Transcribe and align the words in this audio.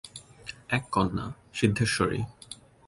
এক 0.69 0.83
কন্যা, 0.91 1.25
সিদ্ধেশ্বরী। 1.53 2.19